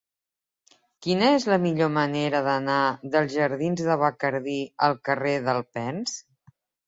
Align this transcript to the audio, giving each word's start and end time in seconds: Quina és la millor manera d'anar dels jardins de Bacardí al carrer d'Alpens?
Quina 1.05 1.27
és 1.33 1.43
la 1.49 1.57
millor 1.65 1.91
manera 1.97 2.39
d'anar 2.47 2.79
dels 3.15 3.35
jardins 3.35 3.83
de 3.91 3.99
Bacardí 4.07 4.57
al 4.87 4.97
carrer 5.09 5.35
d'Alpens? 5.49 6.17